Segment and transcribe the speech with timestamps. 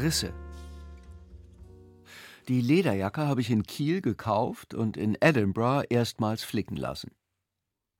[0.00, 0.32] Risse.
[2.48, 7.12] Die Lederjacke habe ich in Kiel gekauft und in Edinburgh erstmals flicken lassen.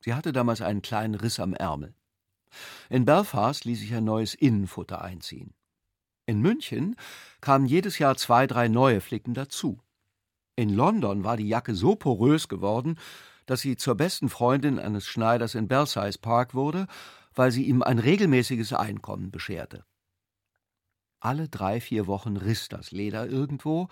[0.00, 1.94] Sie hatte damals einen kleinen Riss am Ärmel.
[2.90, 5.54] In Belfast ließ ich ein neues Innenfutter einziehen.
[6.26, 6.96] In München
[7.40, 9.80] kamen jedes Jahr zwei, drei neue Flicken dazu.
[10.54, 12.98] In London war die Jacke so porös geworden,
[13.46, 16.86] dass sie zur besten Freundin eines Schneiders in Belsize Park wurde,
[17.34, 19.84] weil sie ihm ein regelmäßiges Einkommen bescherte.
[21.26, 23.88] Alle drei, vier Wochen riss das Leder irgendwo,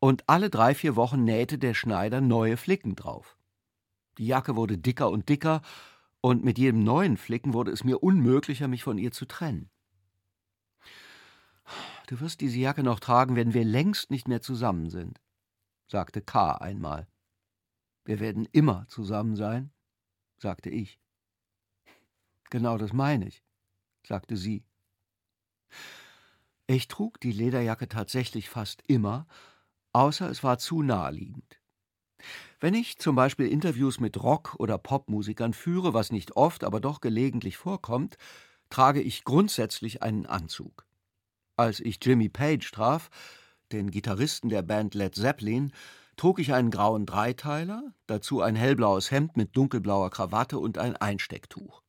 [0.00, 3.38] und alle drei, vier Wochen nähte der Schneider neue Flicken drauf.
[4.18, 5.62] Die Jacke wurde dicker und dicker,
[6.20, 9.70] und mit jedem neuen Flicken wurde es mir unmöglicher, mich von ihr zu trennen.
[12.08, 15.20] Du wirst diese Jacke noch tragen, wenn wir längst nicht mehr zusammen sind,
[15.86, 16.56] sagte K.
[16.56, 17.06] einmal.
[18.04, 19.70] Wir werden immer zusammen sein,
[20.38, 20.98] sagte ich.
[22.50, 23.44] Genau das meine ich,
[24.02, 24.64] sagte sie.
[26.66, 29.26] Ich trug die Lederjacke tatsächlich fast immer,
[29.92, 31.60] außer es war zu naheliegend.
[32.58, 37.02] Wenn ich zum Beispiel Interviews mit Rock- oder Popmusikern führe, was nicht oft, aber doch
[37.02, 38.16] gelegentlich vorkommt,
[38.70, 40.86] trage ich grundsätzlich einen Anzug.
[41.56, 43.10] Als ich Jimmy Page traf,
[43.70, 45.70] den Gitarristen der Band Led Zeppelin,
[46.16, 51.82] trug ich einen grauen Dreiteiler, dazu ein hellblaues Hemd mit dunkelblauer Krawatte und ein Einstecktuch.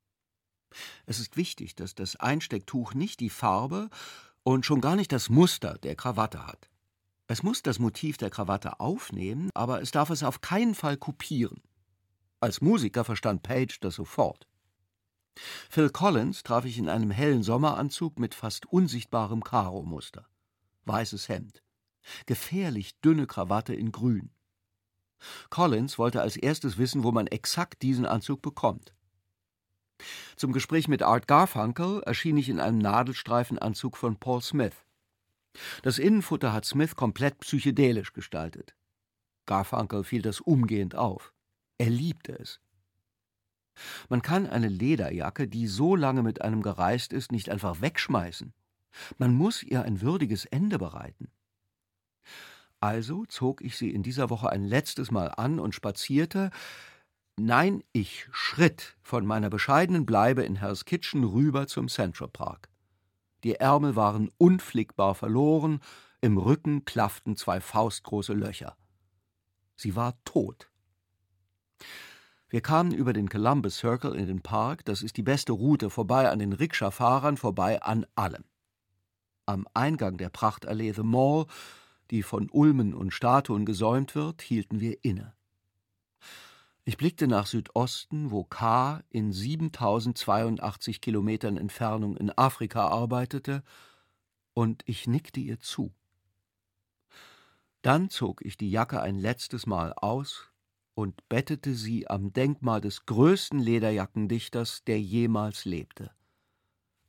[1.06, 3.90] Es ist wichtig, dass das Einstecktuch nicht die Farbe
[4.46, 6.70] und schon gar nicht das Muster der Krawatte hat.
[7.28, 11.62] Es muss das Motiv der Krawatte aufnehmen, aber es darf es auf keinen Fall kopieren.
[12.40, 14.48] Als Musiker verstand Page das sofort.
[15.70, 20.28] Phil Collins traf ich in einem hellen Sommeranzug mit fast unsichtbarem Karo-Muster.
[20.86, 21.64] Weißes Hemd.
[22.28, 24.30] Gefährlich dünne Krawatte in Grün.
[25.50, 28.95] Collins wollte als erstes wissen, wo man exakt diesen Anzug bekommt.
[30.36, 34.76] Zum Gespräch mit Art Garfunkel erschien ich in einem Nadelstreifenanzug von Paul Smith.
[35.84, 38.76] Das Innenfutter hat Smith komplett psychedelisch gestaltet.
[39.46, 41.34] Garfunkel fiel das umgehend auf.
[41.78, 42.60] Er liebte es.
[44.10, 48.54] Man kann eine Lederjacke, die so lange mit einem gereist ist, nicht einfach wegschmeißen.
[49.18, 51.30] Man muss ihr ein würdiges Ende bereiten.
[52.80, 56.52] Also zog ich sie in dieser Woche ein letztes Mal an und spazierte,
[57.38, 62.70] nein, ich schritt von meiner bescheidenen Bleibe in Hell's Kitchen rüber zum Central Park.
[63.44, 65.80] Die Ärmel waren unflickbar verloren,
[66.22, 68.76] im Rücken klafften zwei faustgroße Löcher.
[69.76, 70.72] Sie war tot.
[72.50, 76.30] Wir kamen über den Columbus Circle in den Park, das ist die beste Route, vorbei
[76.30, 78.46] an den Rikscha-Fahrern, vorbei an allem.
[79.46, 81.46] Am Eingang der Prachtallee The Mall,
[82.12, 85.34] die von Ulmen und Statuen gesäumt wird, hielten wir inne.
[86.88, 89.04] Ich blickte nach Südosten, wo K.
[89.10, 93.64] in 7082 Kilometern Entfernung in Afrika arbeitete,
[94.54, 95.94] und ich nickte ihr zu.
[97.82, 100.52] Dann zog ich die Jacke ein letztes Mal aus
[100.94, 106.12] und bettete sie am Denkmal des größten Lederjackendichters, der jemals lebte.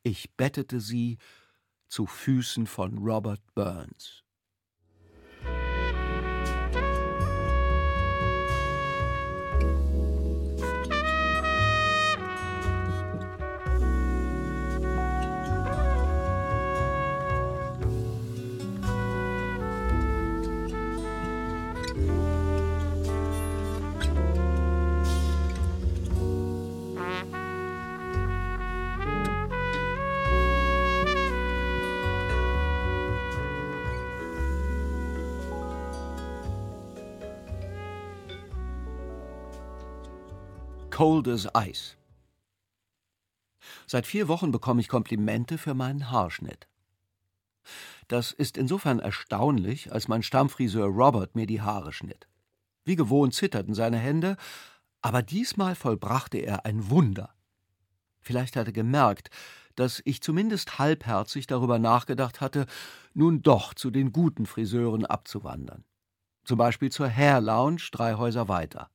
[0.02, 1.18] Ich bettete sie
[1.86, 4.25] zu Füßen von Robert Burns.
[40.96, 41.94] Cold as Ice.
[43.86, 46.68] Seit vier Wochen bekomme ich Komplimente für meinen Haarschnitt.
[48.08, 52.26] Das ist insofern erstaunlich, als mein Stammfriseur Robert mir die Haare schnitt.
[52.86, 54.38] Wie gewohnt zitterten seine Hände,
[55.02, 57.34] aber diesmal vollbrachte er ein Wunder.
[58.22, 59.28] Vielleicht hat er gemerkt,
[59.74, 62.64] dass ich zumindest halbherzig darüber nachgedacht hatte,
[63.12, 65.84] nun doch zu den guten Friseuren abzuwandern.
[66.44, 68.88] Zum Beispiel zur Hair Lounge drei Häuser weiter.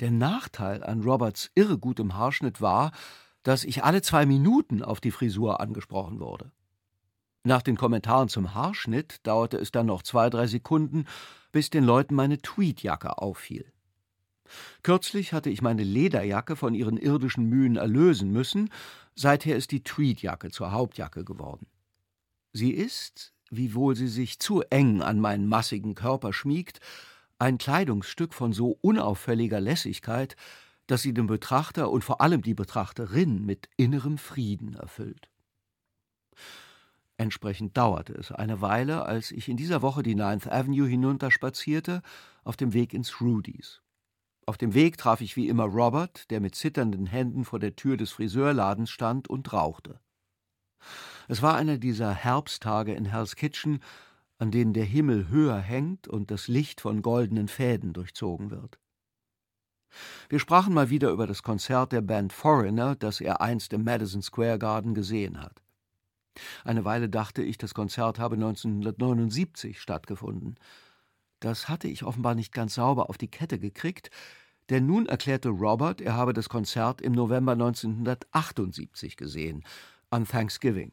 [0.00, 2.92] Der Nachteil an Roberts irregutem Haarschnitt war,
[3.42, 6.50] dass ich alle zwei Minuten auf die Frisur angesprochen wurde.
[7.44, 11.04] Nach den Kommentaren zum Haarschnitt dauerte es dann noch zwei, drei Sekunden,
[11.52, 13.70] bis den Leuten meine Tweedjacke auffiel.
[14.82, 18.70] Kürzlich hatte ich meine Lederjacke von ihren irdischen Mühen erlösen müssen,
[19.14, 21.66] seither ist die Tweedjacke zur Hauptjacke geworden.
[22.52, 26.80] Sie ist, wiewohl sie sich zu eng an meinen massigen Körper schmiegt,
[27.44, 30.34] ein Kleidungsstück von so unauffälliger Lässigkeit,
[30.86, 35.30] dass sie den Betrachter und vor allem die Betrachterin mit innerem Frieden erfüllt.
[37.16, 42.02] Entsprechend dauerte es eine Weile, als ich in dieser Woche die Ninth Avenue hinunterspazierte,
[42.44, 43.82] auf dem Weg ins Rudys.
[44.46, 47.96] Auf dem Weg traf ich wie immer Robert, der mit zitternden Händen vor der Tür
[47.96, 50.00] des Friseurladens stand und rauchte.
[51.28, 53.80] Es war einer dieser Herbsttage in Hell's Kitchen,
[54.38, 58.78] an denen der Himmel höher hängt und das Licht von goldenen Fäden durchzogen wird.
[60.28, 64.22] Wir sprachen mal wieder über das Konzert der Band Foreigner, das er einst im Madison
[64.22, 65.62] Square Garden gesehen hat.
[66.64, 70.56] Eine Weile dachte ich, das Konzert habe 1979 stattgefunden.
[71.38, 74.10] Das hatte ich offenbar nicht ganz sauber auf die Kette gekriegt,
[74.70, 79.64] denn nun erklärte Robert, er habe das Konzert im November 1978 gesehen,
[80.10, 80.92] an Thanksgiving.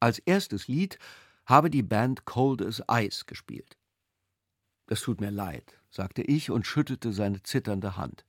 [0.00, 0.98] Als erstes Lied
[1.46, 3.76] habe die Band Cold as Ice gespielt.
[4.86, 8.24] Das tut mir leid, sagte ich und schüttelte seine zitternde Hand.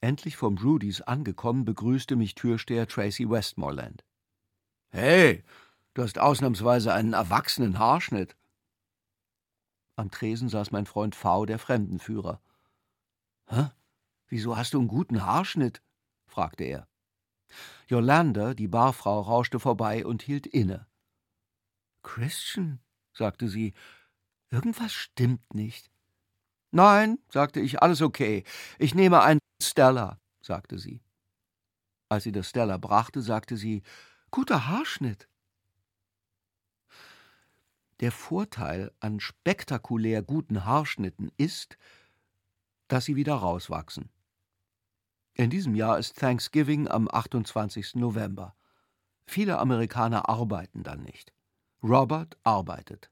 [0.00, 4.04] Endlich vom Rudys angekommen, begrüßte mich Türsteher Tracy Westmoreland.
[4.90, 5.44] Hey,
[5.94, 8.36] du hast ausnahmsweise einen erwachsenen Haarschnitt.
[9.96, 12.40] Am Tresen saß mein Freund V., der Fremdenführer.
[13.48, 13.70] Hä?
[14.28, 15.82] Wieso hast du einen guten Haarschnitt?
[16.26, 16.88] fragte er.
[17.88, 20.87] Yolanda, die Barfrau, rauschte vorbei und hielt inne.
[22.08, 22.80] Christian,
[23.12, 23.74] sagte sie,
[24.48, 25.90] irgendwas stimmt nicht.
[26.70, 28.44] Nein, sagte ich, alles okay.
[28.78, 31.02] Ich nehme ein Stella, sagte sie.
[32.08, 33.82] Als sie das Stella brachte, sagte sie,
[34.30, 35.28] guter Haarschnitt.
[38.00, 41.76] Der Vorteil an spektakulär guten Haarschnitten ist,
[42.88, 44.08] dass sie wieder rauswachsen.
[45.34, 47.96] In diesem Jahr ist Thanksgiving am 28.
[47.96, 48.56] November.
[49.26, 51.34] Viele Amerikaner arbeiten dann nicht.
[51.82, 53.10] Robert arbeitet.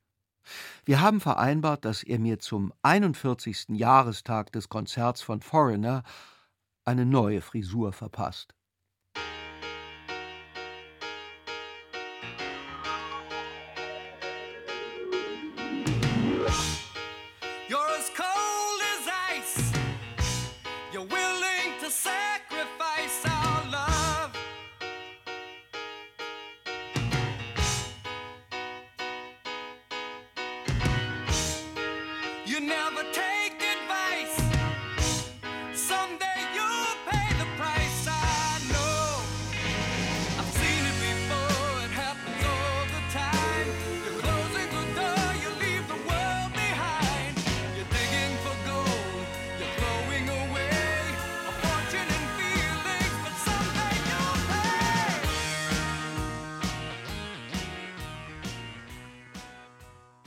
[0.84, 3.66] Wir haben vereinbart, dass er mir zum 41.
[3.70, 6.02] Jahrestag des Konzerts von Foreigner
[6.84, 8.55] eine neue Frisur verpasst.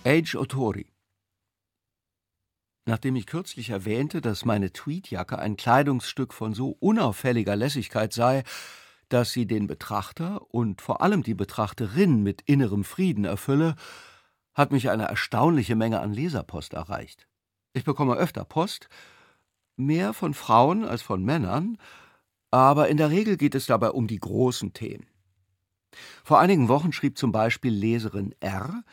[0.09, 0.91] Age Otori.
[2.87, 8.43] Nachdem ich kürzlich erwähnte, dass meine Tweedjacke ein Kleidungsstück von so unauffälliger Lässigkeit sei,
[9.09, 13.75] dass sie den Betrachter und vor allem die Betrachterin mit innerem Frieden erfülle,
[14.55, 17.27] hat mich eine erstaunliche Menge an Leserpost erreicht.
[17.73, 18.89] Ich bekomme öfter Post,
[19.75, 21.77] mehr von Frauen als von Männern,
[22.49, 25.05] aber in der Regel geht es dabei um die großen Themen.
[26.23, 28.83] Vor einigen Wochen schrieb zum Beispiel Leserin R.,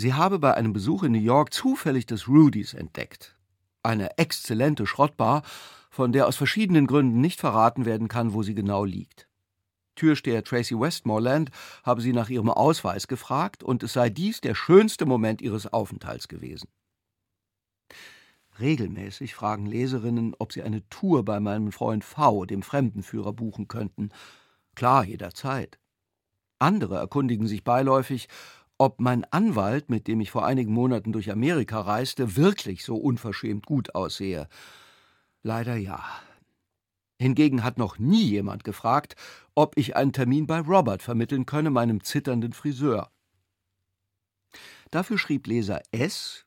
[0.00, 3.34] Sie habe bei einem Besuch in New York zufällig das Rudys entdeckt.
[3.82, 5.42] Eine exzellente Schrottbar,
[5.90, 9.26] von der aus verschiedenen Gründen nicht verraten werden kann, wo sie genau liegt.
[9.96, 11.50] Türsteher Tracy Westmoreland
[11.82, 16.28] habe sie nach ihrem Ausweis gefragt und es sei dies der schönste Moment ihres Aufenthalts
[16.28, 16.68] gewesen.
[18.60, 24.10] Regelmäßig fragen Leserinnen, ob sie eine Tour bei meinem Freund V., dem Fremdenführer, buchen könnten.
[24.76, 25.80] Klar, jederzeit.
[26.60, 28.28] Andere erkundigen sich beiläufig,
[28.78, 33.66] ob mein Anwalt, mit dem ich vor einigen Monaten durch Amerika reiste, wirklich so unverschämt
[33.66, 34.48] gut aussehe.
[35.42, 36.04] Leider ja.
[37.20, 39.16] Hingegen hat noch nie jemand gefragt,
[39.56, 43.10] ob ich einen Termin bei Robert vermitteln könne, meinem zitternden Friseur.
[44.92, 46.46] Dafür schrieb Leser S.,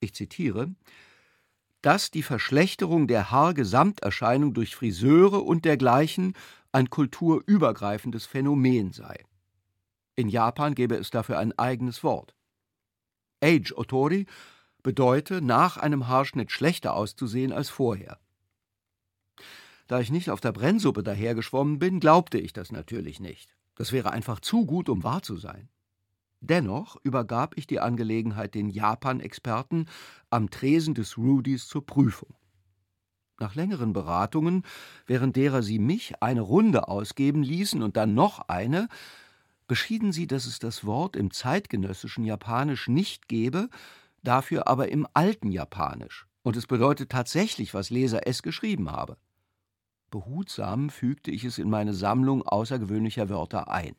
[0.00, 0.74] ich zitiere,
[1.82, 6.34] dass die Verschlechterung der Haargesamterscheinung durch Friseure und dergleichen
[6.72, 9.24] ein kulturübergreifendes Phänomen sei.
[10.16, 12.34] In Japan gäbe es dafür ein eigenes Wort.
[13.42, 14.26] Age Otori
[14.82, 18.18] bedeute, nach einem Haarschnitt schlechter auszusehen als vorher.
[19.86, 23.56] Da ich nicht auf der Brennsuppe dahergeschwommen bin, glaubte ich das natürlich nicht.
[23.74, 25.68] Das wäre einfach zu gut, um wahr zu sein.
[26.40, 29.86] Dennoch übergab ich die Angelegenheit den Japan-Experten
[30.30, 32.34] am Tresen des Rudys zur Prüfung.
[33.38, 34.64] Nach längeren Beratungen,
[35.06, 38.88] während derer sie mich eine Runde ausgeben ließen und dann noch eine,
[39.70, 43.70] beschieden sie, dass es das Wort im zeitgenössischen Japanisch nicht gebe,
[44.20, 49.16] dafür aber im alten Japanisch, und es bedeutet tatsächlich, was Leser S geschrieben habe.
[50.10, 53.94] Behutsam fügte ich es in meine Sammlung außergewöhnlicher Wörter ein.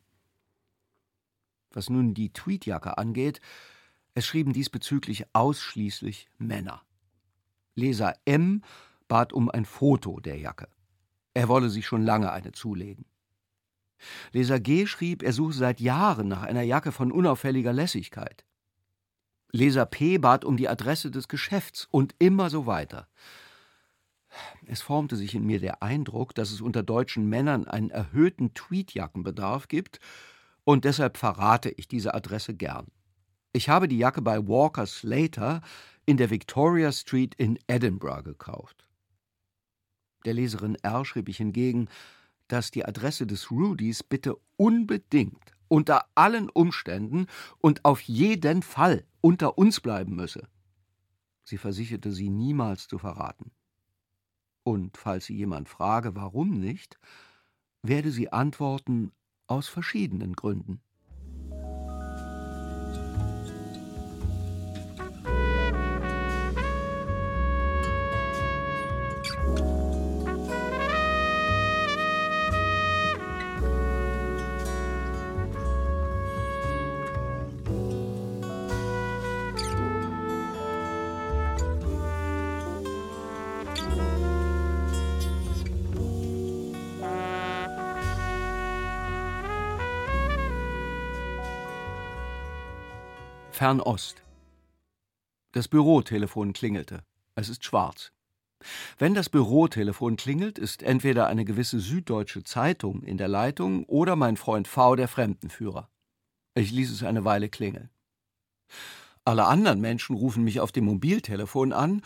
[1.71, 3.39] Was nun die Tweedjacke angeht,
[4.13, 6.81] es schrieben diesbezüglich ausschließlich Männer.
[7.75, 8.61] Leser M
[9.07, 10.67] bat um ein Foto der Jacke.
[11.33, 13.05] Er wolle sich schon lange eine zulegen.
[14.31, 18.45] Leser G schrieb, er suche seit Jahren nach einer Jacke von unauffälliger Lässigkeit.
[19.51, 23.07] Leser P bat um die Adresse des Geschäfts und immer so weiter.
[24.65, 29.67] Es formte sich in mir der Eindruck, dass es unter deutschen Männern einen erhöhten Tweedjackenbedarf
[29.67, 29.99] gibt,
[30.63, 32.87] und deshalb verrate ich diese Adresse gern.
[33.51, 35.61] Ich habe die Jacke bei Walker Slater
[36.05, 38.85] in der Victoria Street in Edinburgh gekauft.
[40.23, 41.89] Der Leserin R schrieb ich hingegen,
[42.51, 47.27] dass die Adresse des Rudys bitte unbedingt unter allen Umständen
[47.59, 50.49] und auf jeden Fall unter uns bleiben müsse.
[51.45, 53.51] Sie versicherte sie niemals zu verraten.
[54.63, 56.99] Und falls sie jemand frage, warum nicht,
[57.83, 59.13] werde sie antworten
[59.47, 60.81] aus verschiedenen Gründen.
[93.61, 94.23] Fernost.
[95.51, 97.03] Das Bürotelefon klingelte.
[97.35, 98.11] Es ist schwarz.
[98.97, 104.35] Wenn das Bürotelefon klingelt, ist entweder eine gewisse süddeutsche Zeitung in der Leitung oder mein
[104.35, 105.89] Freund V, der Fremdenführer.
[106.55, 107.91] Ich ließ es eine Weile klingeln.
[109.25, 112.01] Alle anderen Menschen rufen mich auf dem Mobiltelefon an,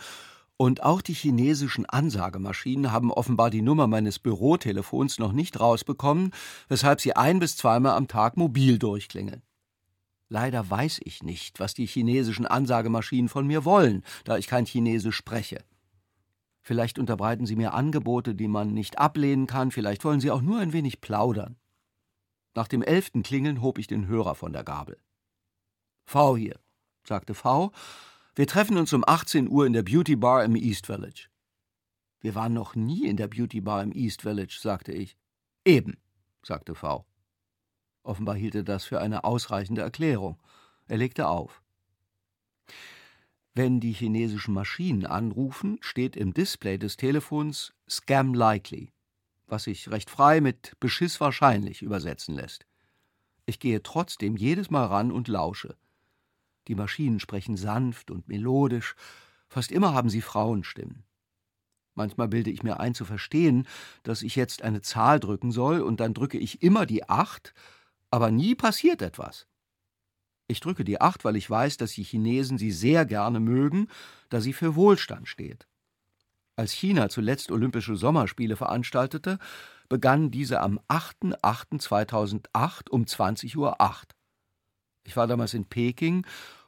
[0.58, 6.34] und auch die chinesischen Ansagemaschinen haben offenbar die Nummer meines Bürotelefons noch nicht rausbekommen,
[6.68, 9.40] weshalb sie ein bis zweimal am Tag mobil durchklingeln.
[10.28, 15.16] Leider weiß ich nicht, was die chinesischen Ansagemaschinen von mir wollen, da ich kein Chinesisch
[15.16, 15.64] spreche.
[16.62, 20.58] Vielleicht unterbreiten sie mir Angebote, die man nicht ablehnen kann, vielleicht wollen sie auch nur
[20.58, 21.56] ein wenig plaudern.
[22.56, 24.98] Nach dem elften Klingeln hob ich den Hörer von der Gabel.
[26.06, 26.58] V hier,
[27.06, 27.70] sagte V.
[28.34, 31.28] Wir treffen uns um 18 Uhr in der Beauty Bar im East Village.
[32.20, 35.16] Wir waren noch nie in der Beauty Bar im East Village, sagte ich.
[35.64, 35.98] Eben,
[36.42, 37.04] sagte V.
[38.06, 40.38] Offenbar hielt er das für eine ausreichende Erklärung.
[40.86, 41.60] Er legte auf.
[43.52, 48.92] Wenn die chinesischen Maschinen anrufen, steht im Display des Telefons Scam likely,
[49.48, 52.64] was sich recht frei mit Beschiss wahrscheinlich übersetzen lässt.
[53.44, 55.76] Ich gehe trotzdem jedes Mal ran und lausche.
[56.68, 58.94] Die Maschinen sprechen sanft und melodisch,
[59.48, 61.02] fast immer haben sie Frauenstimmen.
[61.94, 63.66] Manchmal bilde ich mir ein zu verstehen,
[64.04, 67.52] dass ich jetzt eine Zahl drücken soll, und dann drücke ich immer die acht
[68.10, 69.46] aber nie passiert etwas.
[70.48, 73.88] Ich drücke die Acht, weil ich weiß, dass die Chinesen sie sehr gerne mögen,
[74.28, 75.66] da sie für Wohlstand steht.
[76.54, 79.38] Als China zuletzt Olympische Sommerspiele veranstaltete,
[79.88, 83.76] begannen diese am 8.8.2008 um 20.08 Uhr.
[85.04, 86.24] Ich war damals in Peking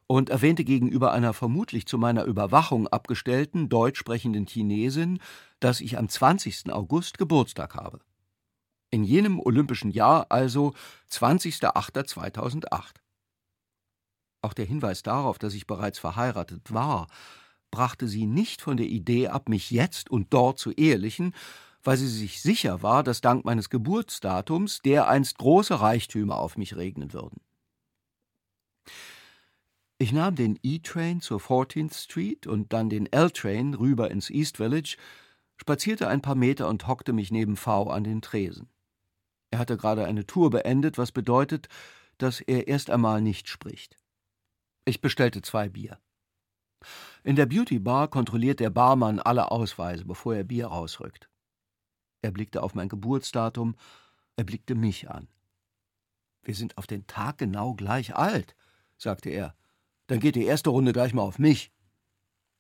[0.07, 5.21] und erwähnte gegenüber einer vermutlich zu meiner Überwachung abgestellten deutsch sprechenden Chinesin,
[5.61, 6.73] dass ich am 20.
[6.73, 8.00] August Geburtstag habe.
[8.90, 10.75] In jenem olympischen Jahr also
[11.11, 12.95] 20.08.2008.
[14.40, 17.09] Auch der Hinweis darauf, dass ich bereits verheiratet war,
[17.71, 21.35] brachte sie nicht von der Idee ab, mich jetzt und dort zu ehelichen,
[21.83, 27.12] weil sie sich sicher war, dass dank meines Geburtsdatums dereinst große Reichtümer auf mich regnen
[27.12, 27.40] würden.
[29.99, 34.97] Ich nahm den E-Train zur 14th Street und dann den L-Train rüber ins East Village,
[35.57, 38.68] spazierte ein paar Meter und hockte mich neben V an den Tresen.
[39.50, 41.69] Er hatte gerade eine Tour beendet, was bedeutet,
[42.19, 43.97] dass er erst einmal nicht spricht.
[44.85, 45.99] Ich bestellte zwei Bier.
[47.25, 51.28] In der Beauty Bar kontrolliert der Barmann alle Ausweise, bevor er Bier rausrückt.
[52.23, 53.76] Er blickte auf mein Geburtsdatum,
[54.37, 55.28] er blickte mich an.
[56.43, 58.57] Wir sind auf den Tag genau gleich alt,
[58.97, 59.55] sagte er.
[60.07, 61.73] Dann geht die erste Runde gleich mal auf mich.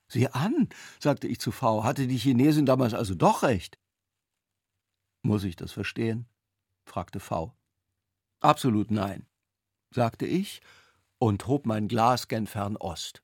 [0.08, 0.68] Sieh an,
[1.00, 1.84] sagte ich zu V.
[1.84, 3.78] Hatte die Chinesin damals also doch recht?
[5.22, 6.28] Muss ich das verstehen?
[6.88, 7.52] Fragte V.
[8.40, 9.26] Absolut nein,
[9.90, 10.60] sagte ich
[11.18, 13.22] und hob mein Glas gen Fernost.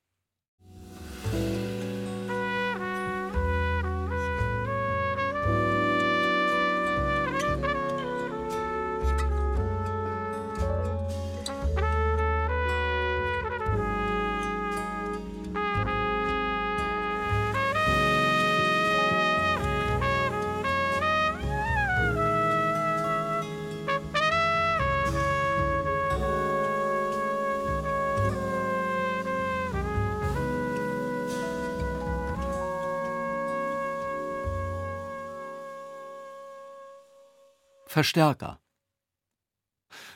[37.94, 38.60] Verstärker.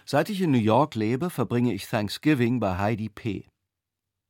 [0.04, 3.46] Seit ich in New York lebe, verbringe ich Thanksgiving bei Heidi P.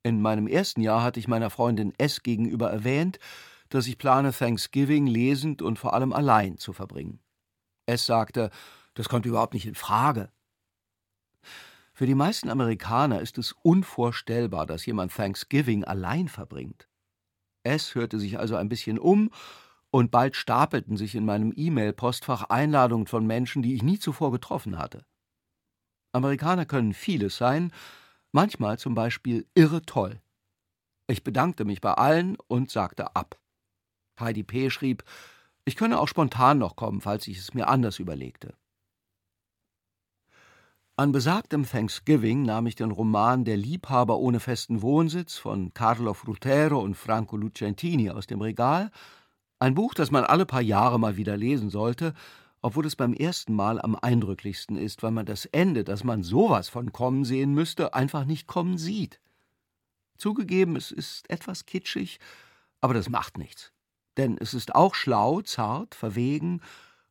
[0.03, 3.19] In meinem ersten Jahr hatte ich meiner Freundin S gegenüber erwähnt,
[3.71, 7.21] dass ich plane, Thanksgiving lesend und vor allem allein zu verbringen.
[7.87, 8.51] S sagte,
[8.93, 10.31] das kommt überhaupt nicht in Frage.
[11.95, 16.87] Für die meisten Amerikaner ist es unvorstellbar, dass jemand Thanksgiving allein verbringt.
[17.63, 19.31] S hörte sich also ein bisschen um,
[19.91, 24.79] und bald stapelten sich in meinem E-Mail-Postfach Einladungen von Menschen, die ich nie zuvor getroffen
[24.79, 25.05] hatte.
[26.13, 27.73] Amerikaner können vieles sein,
[28.33, 30.21] manchmal zum Beispiel irre toll.
[31.07, 33.39] Ich bedankte mich bei allen und sagte ab.
[34.21, 34.71] Heidi P.
[34.71, 35.05] schrieb,
[35.65, 38.55] ich könne auch spontan noch kommen, falls ich es mir anders überlegte.
[40.97, 46.81] An besagtem Thanksgiving nahm ich den Roman Der Liebhaber ohne festen Wohnsitz von Carlo Frutero
[46.81, 48.91] und Franco Lucentini aus dem Regal,
[49.59, 52.15] ein Buch, das man alle paar Jahre mal wieder lesen sollte,
[52.61, 56.69] obwohl es beim ersten Mal am eindrücklichsten ist, weil man das Ende, das man sowas
[56.69, 59.21] von kommen sehen müsste, einfach nicht kommen sieht.
[60.17, 62.19] Zugegeben, es ist etwas kitschig,
[62.81, 63.73] aber das macht nichts.
[64.17, 66.61] Denn es ist auch schlau, zart, verwegen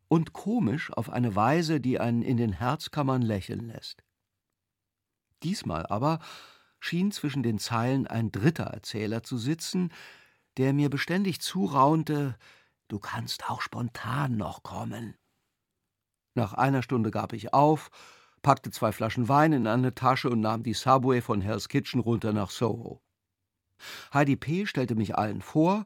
[0.10, 4.04] und komisch auf eine Weise, die einen in den Herzkammern lächeln lässt.
[5.44, 6.20] Diesmal aber
[6.80, 9.92] schien zwischen den Zeilen ein dritter Erzähler zu sitzen,
[10.58, 12.38] der mir beständig zuraunte,
[12.88, 15.16] du kannst auch spontan noch kommen.
[16.36, 17.90] Nach einer Stunde gab ich auf,
[18.42, 22.34] packte zwei Flaschen Wein in eine Tasche und nahm die Subway von Hell's Kitchen runter
[22.34, 23.02] nach Soho.
[24.14, 24.66] Heidi P.
[24.66, 25.86] stellte mich allen vor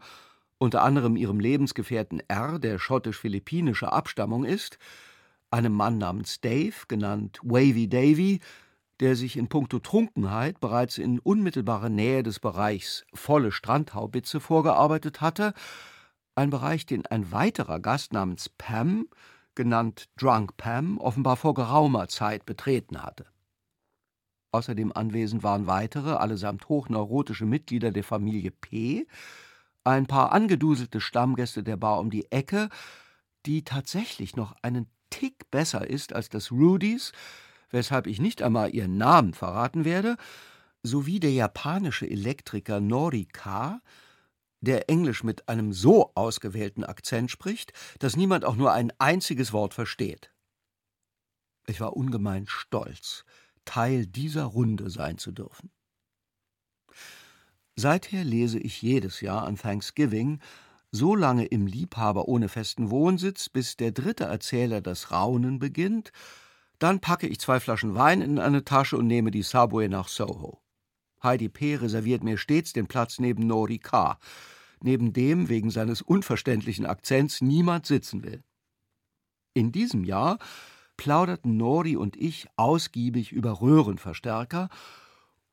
[0.62, 4.78] unter anderem ihrem Lebensgefährten R., der schottisch-philippinischer Abstammung ist,
[5.50, 8.42] einem Mann namens Dave, genannt Wavy Davy,
[9.02, 15.54] der sich in puncto Trunkenheit bereits in unmittelbarer Nähe des Bereichs volle Strandhaubitze vorgearbeitet hatte,
[16.36, 19.08] ein Bereich, den ein weiterer Gast namens Pam,
[19.56, 23.26] genannt Drunk Pam, offenbar vor geraumer Zeit betreten hatte.
[24.54, 29.08] Außerdem anwesend waren weitere, allesamt hochneurotische Mitglieder der Familie P.,
[29.84, 32.70] ein paar angeduselte Stammgäste der Bar um die Ecke,
[33.48, 37.12] die tatsächlich noch einen Tick besser ist als das Rudys,
[37.72, 40.18] weshalb ich nicht einmal ihren Namen verraten werde,
[40.84, 43.82] sowie der japanische Elektriker Nori K.,
[44.62, 49.74] der Englisch mit einem so ausgewählten Akzent spricht, dass niemand auch nur ein einziges Wort
[49.74, 50.32] versteht.
[51.66, 53.26] Ich war ungemein stolz,
[53.66, 55.72] Teil dieser Runde sein zu dürfen.
[57.76, 60.40] Seither lese ich jedes Jahr an Thanksgiving
[60.92, 66.12] so lange im Liebhaber ohne festen Wohnsitz, bis der dritte Erzähler das Raunen beginnt,
[66.82, 70.62] dann packe ich zwei Flaschen Wein in eine Tasche und nehme die Subway nach Soho.
[71.22, 71.76] Heidi P.
[71.76, 74.18] reserviert mir stets den Platz neben Nori K.,
[74.82, 78.44] neben dem wegen seines unverständlichen Akzents niemand sitzen will.
[79.54, 80.40] In diesem Jahr
[80.98, 84.70] plauderten Nori und ich ausgiebig über Röhrenverstärker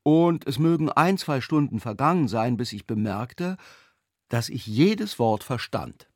[0.03, 3.59] und es mögen ein, zwei Stunden vergangen sein, bis ich bemerkte,
[4.29, 6.09] dass ich jedes Wort verstand.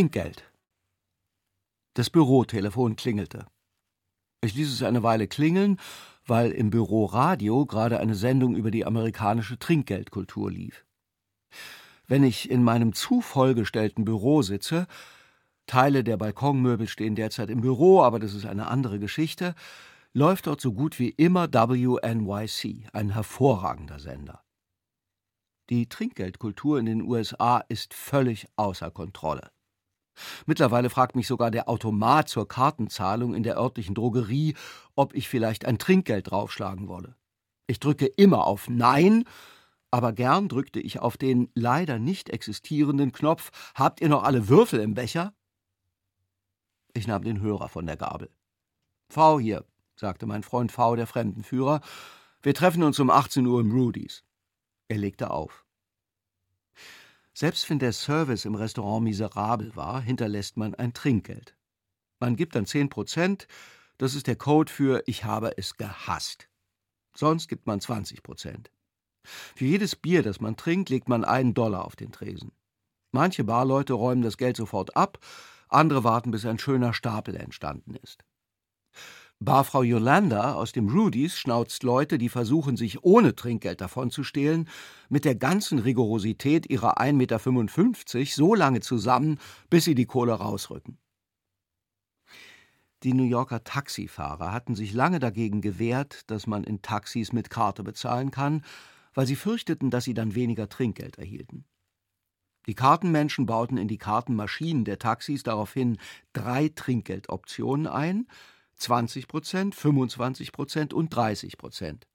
[0.00, 0.50] Trinkgeld.
[1.92, 3.44] Das Bürotelefon klingelte.
[4.40, 5.78] Ich ließ es eine Weile klingeln,
[6.24, 10.86] weil im Büroradio gerade eine Sendung über die amerikanische Trinkgeldkultur lief.
[12.06, 14.86] Wenn ich in meinem zu vollgestellten Büro sitze,
[15.66, 19.54] Teile der Balkonmöbel stehen derzeit im Büro, aber das ist eine andere Geschichte,
[20.14, 24.42] läuft dort so gut wie immer WNYC, ein hervorragender Sender.
[25.68, 29.50] Die Trinkgeldkultur in den USA ist völlig außer Kontrolle.
[30.46, 34.54] Mittlerweile fragt mich sogar der Automat zur Kartenzahlung in der örtlichen Drogerie,
[34.94, 37.16] ob ich vielleicht ein Trinkgeld draufschlagen wolle.
[37.66, 39.24] Ich drücke immer auf Nein,
[39.90, 44.80] aber gern drückte ich auf den leider nicht existierenden Knopf Habt ihr noch alle Würfel
[44.80, 45.32] im Becher?
[46.92, 48.30] Ich nahm den Hörer von der Gabel.
[49.08, 49.64] V hier,
[49.96, 51.80] sagte mein Freund V, der Fremdenführer.
[52.42, 54.24] Wir treffen uns um 18 Uhr im Rudys.
[54.88, 55.64] Er legte auf.
[57.40, 61.56] Selbst wenn der Service im Restaurant miserabel war, hinterlässt man ein Trinkgeld.
[62.20, 63.46] Man gibt dann 10 Prozent,
[63.96, 66.50] das ist der Code für Ich habe es gehasst.
[67.16, 68.70] Sonst gibt man 20 Prozent.
[69.24, 72.52] Für jedes Bier, das man trinkt, legt man einen Dollar auf den Tresen.
[73.10, 75.18] Manche Barleute räumen das Geld sofort ab,
[75.70, 78.22] andere warten, bis ein schöner Stapel entstanden ist.
[79.42, 84.68] Barfrau Yolanda aus dem Rudys schnauzt Leute, die versuchen, sich ohne Trinkgeld davonzustehlen,
[85.08, 89.38] mit der ganzen Rigorosität ihrer 1,55 Meter so lange zusammen,
[89.70, 90.98] bis sie die Kohle rausrücken.
[93.02, 97.82] Die New Yorker Taxifahrer hatten sich lange dagegen gewehrt, dass man in Taxis mit Karte
[97.82, 98.62] bezahlen kann,
[99.14, 101.64] weil sie fürchteten, dass sie dann weniger Trinkgeld erhielten.
[102.66, 105.96] Die Kartenmenschen bauten in die Kartenmaschinen der Taxis daraufhin
[106.34, 108.28] drei Trinkgeldoptionen ein:
[108.80, 112.06] 20 Prozent, 25 Prozent und 30 Prozent.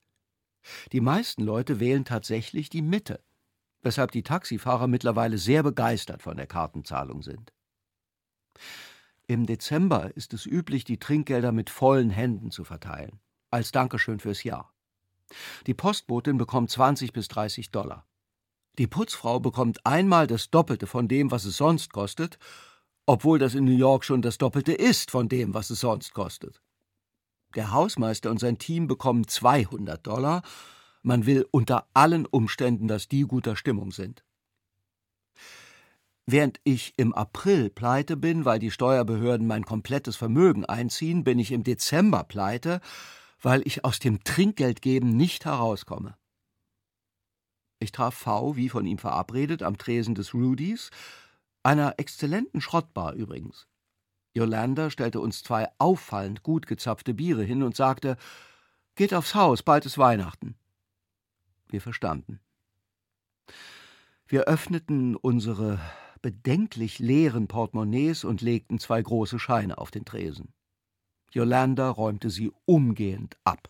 [0.92, 3.22] Die meisten Leute wählen tatsächlich die Mitte,
[3.82, 7.52] weshalb die Taxifahrer mittlerweile sehr begeistert von der Kartenzahlung sind.
[9.28, 14.44] Im Dezember ist es üblich, die Trinkgelder mit vollen Händen zu verteilen, als Dankeschön fürs
[14.44, 14.72] Jahr.
[15.66, 18.06] Die Postbotin bekommt 20 bis 30 Dollar.
[18.78, 22.38] Die Putzfrau bekommt einmal das Doppelte von dem, was es sonst kostet,
[23.06, 26.60] obwohl das in New York schon das Doppelte ist von dem, was es sonst kostet.
[27.54, 30.42] Der Hausmeister und sein Team bekommen 200 Dollar.
[31.02, 34.24] Man will unter allen Umständen, dass die guter Stimmung sind.
[36.26, 41.52] Während ich im April pleite bin, weil die Steuerbehörden mein komplettes Vermögen einziehen, bin ich
[41.52, 42.80] im Dezember pleite,
[43.40, 46.16] weil ich aus dem Trinkgeldgeben nicht herauskomme.
[47.78, 50.90] Ich traf V, wie von ihm verabredet, am Tresen des Rudys,
[51.66, 53.66] einer exzellenten Schrottbar übrigens.
[54.32, 58.16] Yolanda stellte uns zwei auffallend gut gezapfte Biere hin und sagte:
[58.94, 60.54] Geht aufs Haus, bald ist Weihnachten.
[61.68, 62.38] Wir verstanden.
[64.28, 65.80] Wir öffneten unsere
[66.22, 70.52] bedenklich leeren Portemonnaies und legten zwei große Scheine auf den Tresen.
[71.32, 73.68] Yolanda räumte sie umgehend ab.